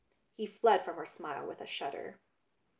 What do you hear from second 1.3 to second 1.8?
with a